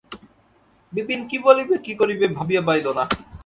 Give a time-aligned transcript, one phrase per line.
[0.93, 3.03] বিপিন কী বলিবে কী করিবে ভাবিয়া পাইল না।